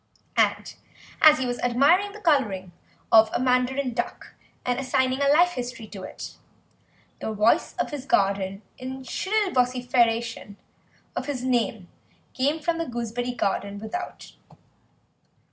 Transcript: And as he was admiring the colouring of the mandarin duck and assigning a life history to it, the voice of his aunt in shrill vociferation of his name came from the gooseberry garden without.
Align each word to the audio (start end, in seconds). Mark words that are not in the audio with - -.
And 0.35 0.73
as 1.21 1.37
he 1.37 1.45
was 1.45 1.59
admiring 1.59 2.13
the 2.13 2.21
colouring 2.21 2.71
of 3.11 3.31
the 3.31 3.37
mandarin 3.37 3.93
duck 3.93 4.33
and 4.65 4.79
assigning 4.79 5.21
a 5.21 5.27
life 5.29 5.51
history 5.51 5.85
to 5.89 6.01
it, 6.01 6.37
the 7.19 7.31
voice 7.31 7.75
of 7.75 7.91
his 7.91 8.07
aunt 8.07 8.63
in 8.79 9.03
shrill 9.03 9.51
vociferation 9.51 10.57
of 11.15 11.27
his 11.27 11.43
name 11.43 11.87
came 12.33 12.59
from 12.59 12.79
the 12.79 12.87
gooseberry 12.87 13.33
garden 13.33 13.77
without. 13.77 14.33